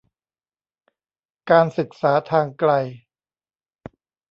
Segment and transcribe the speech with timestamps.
[1.49, 2.71] การศึกษาทางไกล